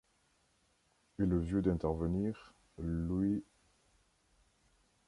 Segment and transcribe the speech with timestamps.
[1.19, 3.43] Et le vieux d’intervenir:«Lui…